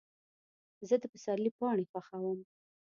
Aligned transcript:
زه 0.87 0.95
د 1.01 1.03
پسرلي 1.13 1.51
پاڼې 1.57 1.83
خوښوم. 1.91 2.39